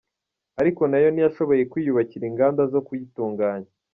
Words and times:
Ariko 0.61 0.81
na 0.89 0.97
yo 1.03 1.09
ntiyashoboye 1.11 1.63
kwiyubakira 1.71 2.23
inganda 2.27 2.61
zo 2.73 2.79
kuyitunganya. 2.87 3.71